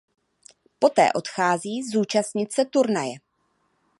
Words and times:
Poté 0.79 1.13
odchází 1.13 1.83
zúčastnit 1.91 2.51
se 2.53 2.65
turnaje. 2.65 3.13